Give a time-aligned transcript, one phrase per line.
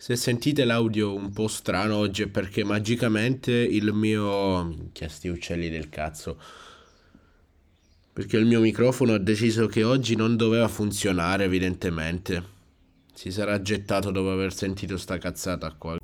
[0.00, 4.62] Se sentite l'audio un po' strano oggi è perché magicamente il mio...
[4.62, 6.38] Minchia, sti uccelli del cazzo.
[8.12, 12.42] Perché il mio microfono ha deciso che oggi non doveva funzionare, evidentemente.
[13.12, 15.98] Si sarà gettato dopo aver sentito sta cazzata qua.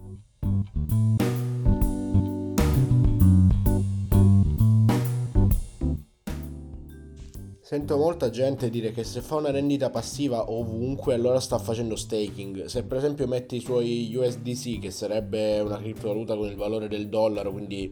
[7.64, 12.66] Sento molta gente dire che se fa una rendita passiva ovunque allora sta facendo staking.
[12.66, 17.08] Se per esempio metti i suoi USDC, che sarebbe una criptovaluta con il valore del
[17.08, 17.90] dollaro, quindi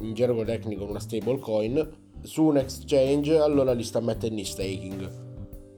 [0.00, 1.90] in gergo tecnico una stablecoin,
[2.22, 5.10] su un exchange, allora li sta mettendo in staking.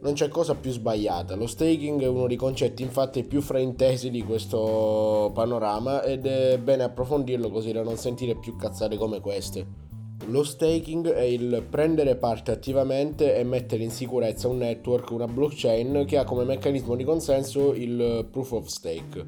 [0.02, 1.34] Non c'è cosa più sbagliata.
[1.34, 6.84] Lo staking è uno dei concetti infatti più fraintesi di questo panorama ed è bene
[6.84, 9.81] approfondirlo così da non sentire più cazzate come queste.
[10.26, 16.04] Lo staking è il prendere parte attivamente e mettere in sicurezza un network, una blockchain
[16.06, 19.27] che ha come meccanismo di consenso il proof of stake.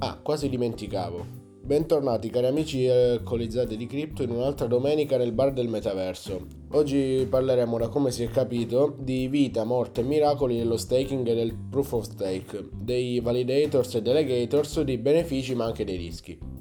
[0.00, 1.40] Ah, quasi dimenticavo.
[1.64, 6.46] Bentornati cari amici e alcolizzati di cripto in un'altra domenica nel bar del metaverso.
[6.72, 11.34] Oggi parleremo da come si è capito di vita, morte e miracoli dello staking e
[11.34, 16.51] del proof of stake, dei validators e delegators, dei benefici ma anche dei rischi.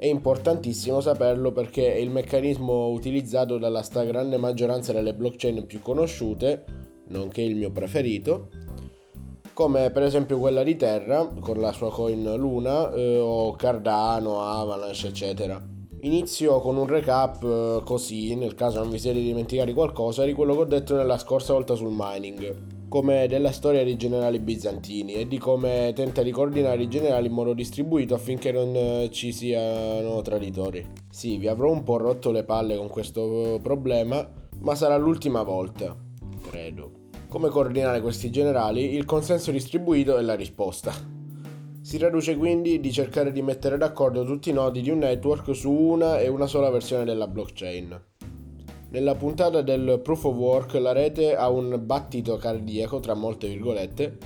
[0.00, 6.64] È importantissimo saperlo perché è il meccanismo utilizzato dalla stragrande maggioranza delle blockchain più conosciute,
[7.08, 8.48] nonché il mio preferito,
[9.52, 15.08] come per esempio quella di Terra con la sua coin Luna eh, o Cardano, Avalanche
[15.08, 15.62] eccetera.
[16.00, 20.54] Inizio con un recap eh, così, nel caso non vi siete dimenticati qualcosa, di quello
[20.54, 25.28] che ho detto nella scorsa volta sul mining come della storia dei generali bizantini e
[25.28, 30.20] di come tenta di coordinare i generali in modo distribuito affinché non eh, ci siano
[30.22, 30.84] traditori.
[31.08, 35.96] Sì, vi avrò un po' rotto le palle con questo problema, ma sarà l'ultima volta,
[36.50, 36.90] credo.
[37.28, 38.96] Come coordinare questi generali?
[38.96, 40.92] Il consenso distribuito è la risposta.
[41.80, 45.70] Si traduce quindi di cercare di mettere d'accordo tutti i nodi di un network su
[45.70, 48.08] una e una sola versione della blockchain.
[48.92, 54.18] Nella puntata del Proof of Work la rete ha un battito cardiaco, tra molte virgolette,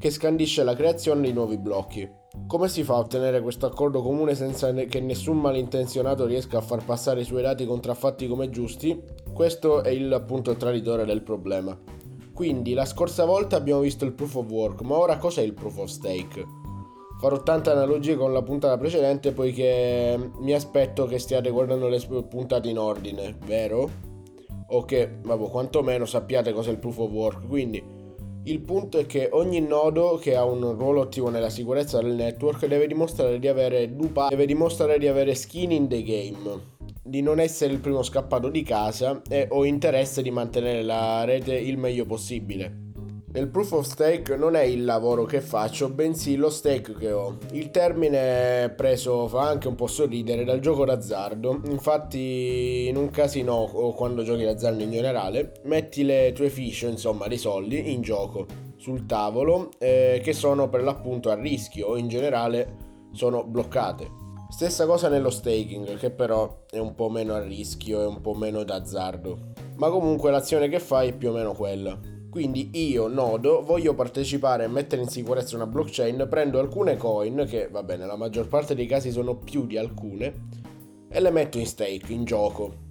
[0.00, 2.10] che scandisce la creazione di nuovi blocchi.
[2.48, 6.84] Come si fa a ottenere questo accordo comune senza che nessun malintenzionato riesca a far
[6.84, 9.00] passare i suoi dati contraffatti come giusti?
[9.32, 11.78] Questo è il punto traditore del problema.
[12.34, 15.78] Quindi la scorsa volta abbiamo visto il proof of work, ma ora cos'è il proof
[15.78, 16.59] of stake?
[17.20, 22.70] Farò tante analogie con la puntata precedente poiché mi aspetto che stiate guardando le puntate
[22.70, 24.08] in ordine, vero?
[24.68, 27.46] O che, vabbè, quantomeno sappiate cos'è il proof of work.
[27.46, 27.82] Quindi
[28.44, 32.66] il punto è che ogni nodo che ha un ruolo attivo nella sicurezza del network
[32.66, 36.58] deve dimostrare di avere dupa, deve dimostrare di avere skin in the game,
[37.02, 41.54] di non essere il primo scappato di casa e ho interesse di mantenere la rete
[41.54, 42.88] il meglio possibile.
[43.32, 47.38] Nel proof of stake non è il lavoro che faccio, bensì lo stake che ho.
[47.52, 51.60] Il termine preso fa anche un po' sorridere dal gioco d'azzardo.
[51.66, 57.28] Infatti, in un casino o quando giochi d'azzardo in generale, metti le tue fiche, insomma,
[57.28, 58.46] dei soldi in gioco
[58.76, 62.76] sul tavolo eh, che sono per l'appunto a rischio o in generale
[63.12, 64.08] sono bloccate.
[64.48, 68.34] Stessa cosa nello staking, che però è un po' meno a rischio e un po'
[68.34, 69.38] meno d'azzardo.
[69.76, 72.09] Ma comunque l'azione che fai è più o meno quella.
[72.30, 77.68] Quindi io, nodo, voglio partecipare e mettere in sicurezza una blockchain, prendo alcune coin, che
[77.68, 80.46] va bene, la maggior parte dei casi sono più di alcune,
[81.10, 82.88] e le metto in stake, in gioco.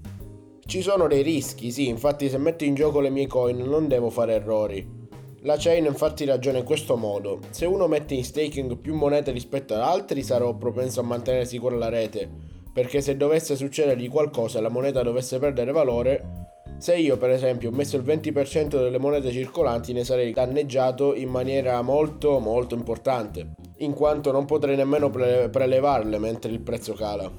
[0.66, 4.10] Ci sono dei rischi, sì, infatti se metto in gioco le mie coin non devo
[4.10, 4.98] fare errori.
[5.44, 9.74] La chain infatti ragiona in questo modo, se uno mette in staking più monete rispetto
[9.74, 12.30] ad altri sarò propenso a mantenere sicura la rete,
[12.74, 16.39] perché se dovesse succedere qualcosa e la moneta dovesse perdere valore,
[16.80, 21.28] se io per esempio ho messo il 20% delle monete circolanti ne sarei danneggiato in
[21.28, 27.30] maniera molto molto importante, in quanto non potrei nemmeno pre- prelevarle mentre il prezzo cala.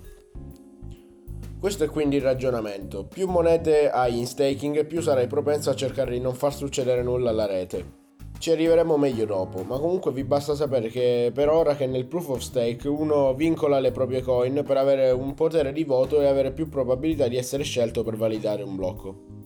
[1.59, 3.05] Questo è quindi il ragionamento.
[3.05, 7.31] Più monete hai in staking, più sarai propenso a cercare di non far succedere nulla
[7.31, 7.99] alla rete.
[8.39, 12.29] Ci arriveremo meglio dopo, ma comunque vi basta sapere che per ora che nel proof
[12.31, 16.51] of stake uno vincola le proprie coin per avere un potere di voto e avere
[16.51, 19.40] più probabilità di essere scelto per validare un blocco.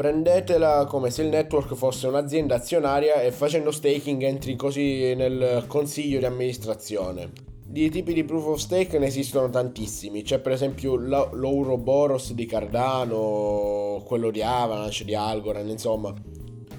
[0.00, 6.18] Prendetela come se il network fosse un'azienda azionaria e facendo staking entri così nel consiglio
[6.18, 7.30] di amministrazione.
[7.66, 14.02] Di tipi di proof of stake ne esistono tantissimi, c'è per esempio l'Ouroboros di Cardano,
[14.06, 16.14] quello di Avalanche, di Algorand, insomma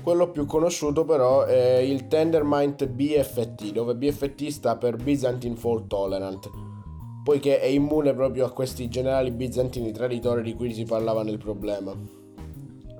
[0.02, 6.50] quello più conosciuto però è il Tendermint BFT, dove BFT sta per Byzantine Fault Tolerant,
[7.24, 12.21] poiché è immune proprio a questi generali bizantini traditori di cui si parlava nel problema.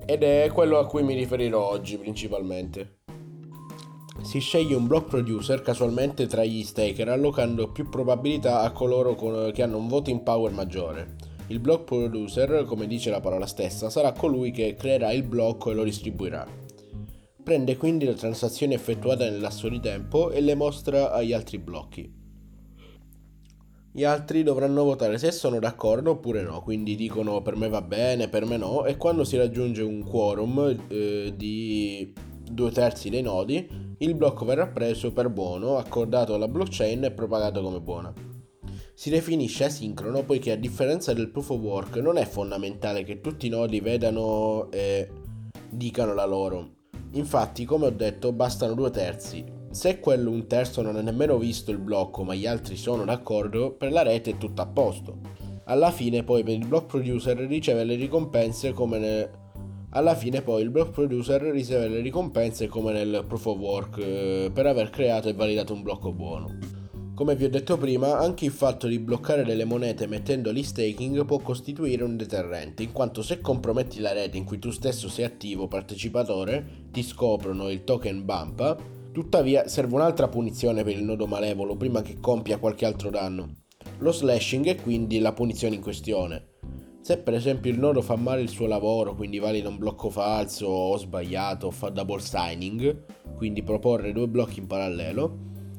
[0.04, 3.00] Ed è quello a cui mi riferirò oggi principalmente.
[4.22, 9.14] Si sceglie un block producer casualmente tra gli staker allocando più probabilità a coloro
[9.52, 11.16] che hanno un voting power maggiore.
[11.48, 15.74] Il block producer, come dice la parola stessa, sarà colui che creerà il blocco e
[15.74, 16.46] lo distribuirà.
[17.42, 22.21] Prende quindi le transazioni effettuate nel lasso di tempo e le mostra agli altri blocchi.
[23.94, 28.26] Gli altri dovranno votare se sono d'accordo oppure no, quindi dicono per me va bene,
[28.26, 32.10] per me no, e quando si raggiunge un quorum eh, di
[32.50, 33.68] due terzi dei nodi,
[33.98, 38.10] il blocco verrà preso per buono, accordato alla blockchain e propagato come buona.
[38.94, 43.46] Si definisce asincrono poiché a differenza del proof of work non è fondamentale che tutti
[43.46, 45.10] i nodi vedano e
[45.68, 46.76] dicano la loro.
[47.12, 51.70] Infatti, come ho detto, bastano due terzi, se quello un terzo non ha nemmeno visto
[51.70, 55.18] il blocco ma gli altri sono d'accordo, per la rete è tutto a posto.
[55.64, 59.30] Alla fine poi il block producer riceve le ricompense come nel...
[59.94, 64.50] Alla fine poi il block producer riceve le ricompense come nel proof of work eh,
[64.52, 66.58] per aver creato e validato un blocco buono.
[67.14, 71.38] Come vi ho detto prima, anche il fatto di bloccare delle monete mettendoli staking può
[71.38, 75.68] costituire un deterrente, in quanto se comprometti la rete in cui tu stesso sei attivo
[75.68, 78.76] partecipatore, ti scoprono il token bump,
[79.12, 83.56] Tuttavia serve un'altra punizione per il nodo malevolo prima che compia qualche altro danno.
[83.98, 86.46] Lo slashing è quindi la punizione in questione.
[87.02, 90.66] Se per esempio il nodo fa male il suo lavoro, quindi valida un blocco falso
[90.66, 93.04] o sbagliato o fa double signing,
[93.36, 95.38] quindi proporre due blocchi in parallelo,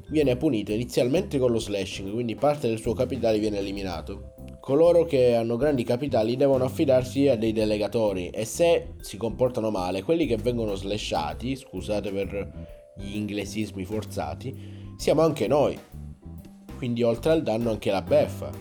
[0.09, 4.35] viene punito inizialmente con lo slashing, quindi parte del suo capitale viene eliminato.
[4.59, 10.03] Coloro che hanno grandi capitali devono affidarsi a dei delegatori e se si comportano male,
[10.03, 14.55] quelli che vengono slashati, scusate per gli inglesismi forzati,
[14.97, 15.77] siamo anche noi.
[16.77, 18.51] Quindi oltre al danno anche la beffa.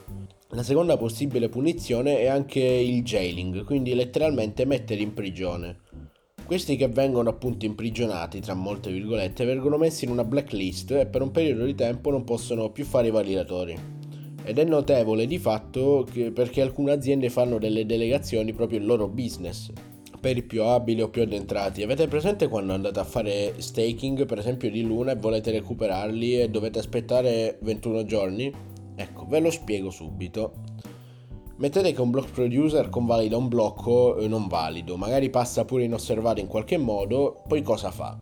[0.50, 5.80] La seconda possibile punizione è anche il jailing, quindi letteralmente metterli in prigione.
[6.44, 11.22] Questi che vengono appunto imprigionati, tra molte virgolette, vengono messi in una blacklist e per
[11.22, 13.76] un periodo di tempo non possono più fare i validatori.
[14.44, 19.70] Ed è notevole di fatto perché alcune aziende fanno delle delegazioni proprio il loro business
[20.22, 21.82] per i più abili o più addentrati.
[21.82, 26.48] Avete presente quando andate a fare staking, per esempio di luna, e volete recuperarli e
[26.48, 28.52] dovete aspettare 21 giorni?
[28.94, 30.52] Ecco, ve lo spiego subito.
[31.56, 36.38] Mettete che un block producer convalida un blocco eh, non valido, magari passa pure inosservato
[36.38, 38.16] in qualche modo, poi cosa fa?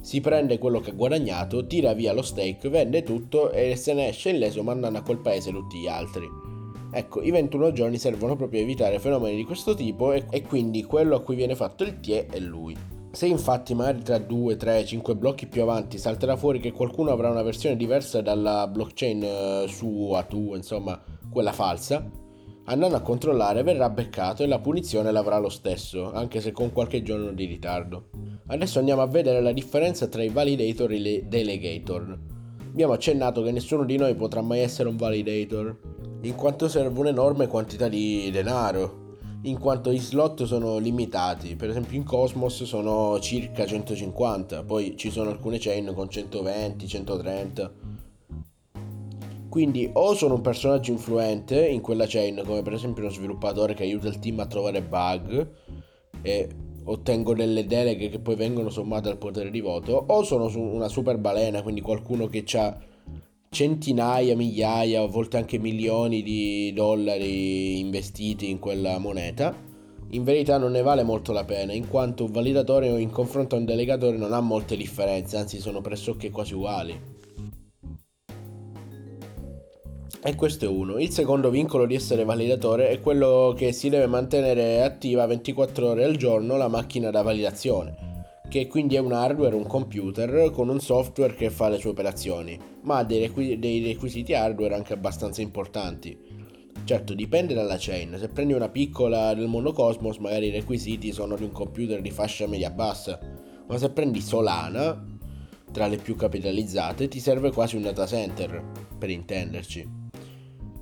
[0.00, 4.08] Si prende quello che ha guadagnato, tira via lo stake, vende tutto e se ne
[4.08, 6.45] esce illeso mandando a quel paese tutti gli altri.
[6.90, 10.84] Ecco, i 21 giorni servono proprio a evitare fenomeni di questo tipo e, e quindi
[10.84, 12.76] quello a cui viene fatto il TIE è lui.
[13.10, 17.30] Se infatti magari tra 2, 3, 5 blocchi più avanti salterà fuori che qualcuno avrà
[17.30, 22.06] una versione diversa dalla blockchain eh, sua, tu, insomma, quella falsa,
[22.64, 27.02] andando a controllare verrà beccato e la punizione l'avrà lo stesso, anche se con qualche
[27.02, 28.10] giorno di ritardo.
[28.48, 32.18] Adesso andiamo a vedere la differenza tra i validator e i delegator.
[32.76, 35.78] Abbiamo accennato che nessuno di noi potrà mai essere un validator,
[36.20, 41.96] in quanto serve un'enorme quantità di denaro, in quanto i slot sono limitati, per esempio
[41.96, 47.72] in Cosmos sono circa 150, poi ci sono alcune chain con 120, 130.
[49.48, 53.84] Quindi o sono un personaggio influente in quella chain, come per esempio uno sviluppatore che
[53.84, 55.48] aiuta il team a trovare bug
[56.20, 56.48] e
[56.88, 61.18] ottengo delle deleghe che poi vengono sommate al potere di voto, o sono una super
[61.18, 62.78] balena, quindi qualcuno che ha
[63.48, 69.54] centinaia, migliaia, a volte anche milioni di dollari investiti in quella moneta,
[70.10, 73.58] in verità non ne vale molto la pena, in quanto un validatore in confronto a
[73.58, 77.15] un delegatore non ha molte differenze, anzi sono pressoché quasi uguali.
[80.26, 80.98] E questo è uno.
[80.98, 86.02] Il secondo vincolo di essere validatore è quello che si deve mantenere attiva 24 ore
[86.02, 88.14] al giorno la macchina da validazione
[88.48, 92.58] che quindi è un hardware, un computer con un software che fa le sue operazioni,
[92.82, 96.18] ma ha dei, requisiti, dei requisiti hardware anche abbastanza importanti.
[96.82, 98.16] Certo, dipende dalla chain.
[98.18, 102.10] Se prendi una piccola del mondo Cosmos, magari i requisiti sono di un computer di
[102.10, 103.18] fascia media bassa.
[103.68, 105.04] Ma se prendi Solana,
[105.70, 108.62] tra le più capitalizzate, ti serve quasi un data center,
[108.98, 110.05] per intenderci.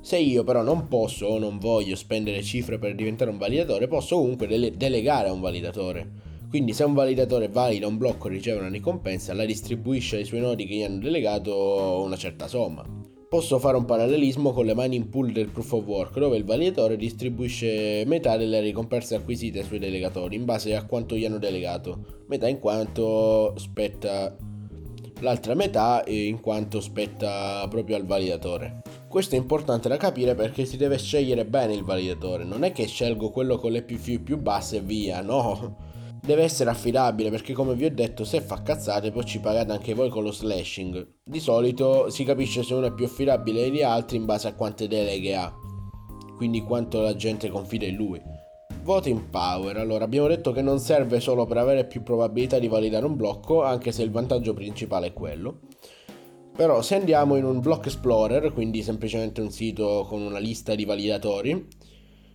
[0.04, 4.16] Se io però non posso o non voglio spendere cifre per diventare un validatore, posso
[4.16, 8.60] comunque dele- delegare a un validatore quindi se un validatore valida un blocco e riceve
[8.60, 12.84] una ricompensa, la distribuisce ai suoi nodi che gli hanno delegato una certa somma.
[13.28, 16.96] Posso fare un parallelismo con le mining pool del proof of work, dove il validatore
[16.96, 22.22] distribuisce metà delle ricompense acquisite ai suoi delegatori in base a quanto gli hanno delegato,
[22.28, 24.36] metà in quanto spetta
[25.24, 28.82] l'altra metà in quanto spetta proprio al validatore.
[29.08, 32.86] Questo è importante da capire perché si deve scegliere bene il validatore, non è che
[32.86, 35.92] scelgo quello con le PV più basse e via, no
[36.24, 39.92] deve essere affidabile perché come vi ho detto se fa cazzate poi ci pagate anche
[39.92, 41.06] voi con lo slashing.
[41.22, 44.88] Di solito si capisce se uno è più affidabile degli altri in base a quante
[44.88, 45.52] deleghe ha,
[46.36, 48.33] quindi quanto la gente confida in lui.
[48.84, 53.06] Voting power, allora abbiamo detto che non serve solo per avere più probabilità di validare
[53.06, 55.60] un blocco, anche se il vantaggio principale è quello.
[56.54, 60.84] Però se andiamo in un block explorer, quindi semplicemente un sito con una lista di
[60.84, 61.66] validatori,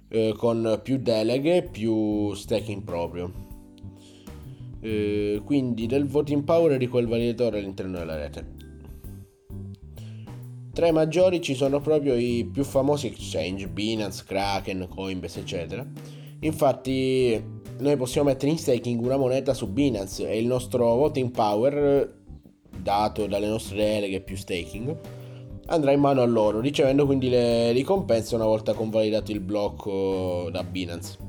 [0.10, 3.48] eh, con più deleghe, più stacking proprio
[4.82, 8.58] eh, quindi del voting power di quel validatore all'interno della rete.
[10.72, 15.86] Tra i maggiori ci sono proprio i più famosi exchange, Binance, Kraken, Coinbase, eccetera.
[16.42, 22.18] Infatti noi possiamo mettere in staking una moneta su Binance e il nostro voting power,
[22.82, 24.98] dato dalle nostre deleghe più staking,
[25.68, 30.64] andrà in mano a loro, ricevendo quindi le ricompense una volta convalidato il blocco da
[30.64, 31.28] Binance.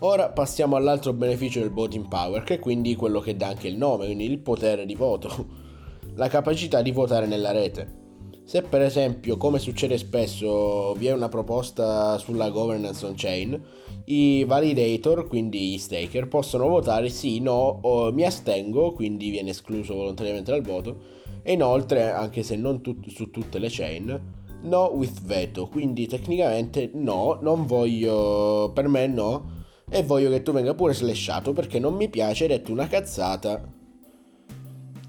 [0.00, 3.76] Ora passiamo all'altro beneficio del voting power, che è quindi quello che dà anche il
[3.76, 5.46] nome, quindi il potere di voto,
[6.16, 8.02] la capacità di votare nella rete.
[8.46, 13.60] Se per esempio, come succede spesso, vi è una proposta sulla governance on chain,
[14.06, 19.94] i validator, quindi gli staker, possono votare sì, no o mi astengo, quindi viene escluso
[19.94, 20.96] volontariamente dal voto,
[21.42, 24.20] e inoltre, anche se non tut- su tutte le chain,
[24.62, 30.52] no with veto, quindi tecnicamente no, non voglio, per me no, e voglio che tu
[30.52, 33.73] venga pure slashato perché non mi piace, hai detto una cazzata.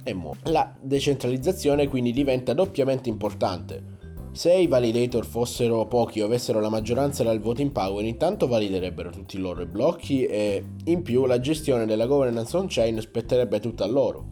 [0.07, 0.35] E mo.
[0.43, 3.93] La decentralizzazione quindi diventa doppiamente importante.
[4.33, 9.37] Se i validator fossero pochi o avessero la maggioranza del voting power, intanto validerebbero tutti
[9.37, 13.87] i loro blocchi e in più la gestione della governance on chain spetterebbe tutta a
[13.87, 14.27] loro.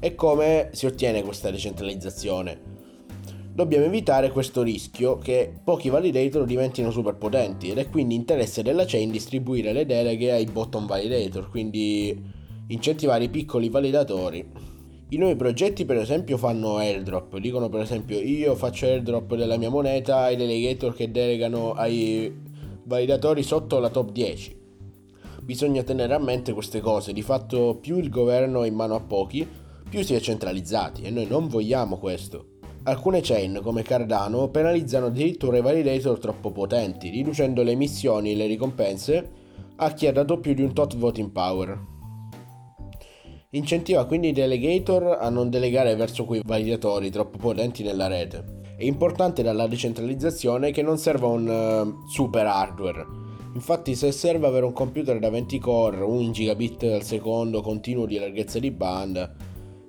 [0.00, 2.76] E come si ottiene questa decentralizzazione?
[3.52, 8.86] Dobbiamo evitare questo rischio che pochi validator diventino super potenti ed è quindi interesse della
[8.86, 12.16] chain distribuire le deleghe ai bottom validator, quindi
[12.68, 14.67] incentivare i piccoli validatori.
[15.10, 19.70] I nuovi progetti per esempio fanno airdrop, dicono per esempio io faccio airdrop della mia
[19.70, 22.30] moneta ai delegator che delegano ai
[22.82, 24.56] validatori sotto la top 10.
[25.40, 29.00] Bisogna tenere a mente queste cose, di fatto più il governo è in mano a
[29.00, 29.48] pochi,
[29.88, 32.56] più si è centralizzati e noi non vogliamo questo.
[32.82, 38.46] Alcune chain come Cardano penalizzano addirittura i validator troppo potenti, riducendo le missioni e le
[38.46, 39.30] ricompense
[39.76, 41.96] a chi ha dato più di un tot voting power.
[43.52, 48.44] Incentiva quindi i delegator a non delegare verso quei validatori troppo potenti nella rete.
[48.76, 53.06] È importante dalla decentralizzazione che non serva un uh, super hardware.
[53.54, 58.18] Infatti se serve avere un computer da 20 core, 1 gigabit al secondo continuo di
[58.18, 59.34] larghezza di banda,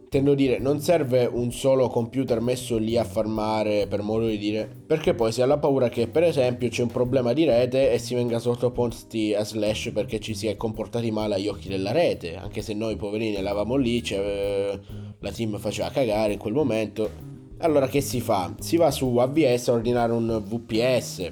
[0.09, 4.39] Tendo a dire, non serve un solo computer messo lì a farmare per modo di
[4.39, 7.91] dire, perché poi si ha la paura che per esempio c'è un problema di rete
[7.91, 11.91] e si venga sottoposti a slash perché ci si è comportati male agli occhi della
[11.91, 14.79] rete, anche se noi poverini eravamo lì, cioè,
[15.19, 17.11] la team faceva cagare in quel momento.
[17.59, 18.55] Allora che si fa?
[18.59, 21.31] Si va su AVS a ordinare un VPS,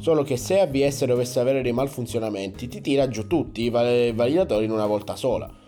[0.00, 4.70] Solo che se AVS dovesse avere dei malfunzionamenti, ti tira giù tutti i validatori in
[4.70, 5.59] una volta sola.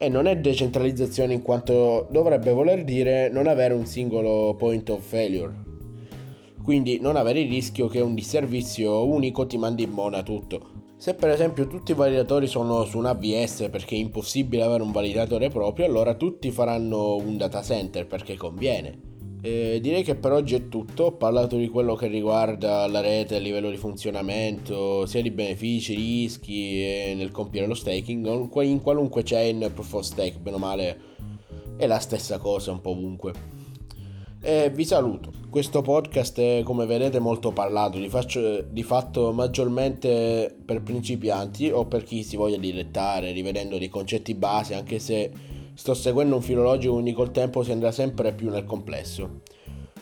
[0.00, 5.04] E non è decentralizzazione in quanto dovrebbe voler dire non avere un singolo point of
[5.04, 5.52] failure.
[6.62, 10.92] Quindi non avere il rischio che un disservizio unico ti mandi in mona tutto.
[10.96, 14.92] Se per esempio tutti i validatori sono su un AVS perché è impossibile avere un
[14.92, 19.07] validatore proprio, allora tutti faranno un data center perché conviene.
[19.40, 23.36] Eh, direi che per oggi è tutto, ho parlato di quello che riguarda la rete
[23.36, 29.22] a livello di funzionamento, sia di benefici, rischi e nel compiere lo staking, in qualunque
[29.22, 31.00] chain proof of stake, bene o male
[31.76, 33.56] è la stessa cosa un po' ovunque.
[34.40, 40.54] E vi saluto, questo podcast è come vedete molto parlato, di, faccio, di fatto maggiormente
[40.64, 45.30] per principianti o per chi si voglia dilettare rivedendo dei concetti base anche se
[45.78, 49.42] sto seguendo un filologico quindi col tempo si andrà sempre più nel complesso.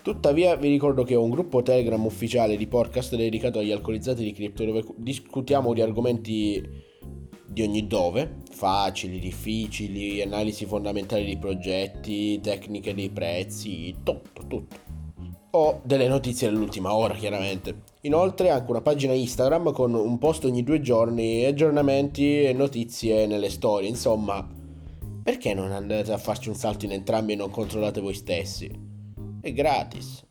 [0.01, 4.33] Tuttavia vi ricordo che ho un gruppo Telegram ufficiale di podcast dedicato agli alcolizzati di
[4.33, 6.67] cripto dove discutiamo di argomenti
[7.47, 14.67] di ogni dove, facili, difficili, analisi fondamentali di progetti, tecniche dei prezzi, tutto, tutto.
[15.51, 17.83] O delle notizie dell'ultima ora, chiaramente.
[18.03, 23.51] Inoltre anche una pagina Instagram con un post ogni due giorni, aggiornamenti e notizie nelle
[23.51, 24.65] storie, insomma
[25.27, 28.71] perché non andate a farci un salto in entrambi e non controllate voi stessi?
[29.41, 30.25] È gratis.